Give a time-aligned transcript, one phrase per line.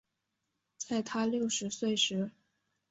[0.79, 2.31] 在她六十岁时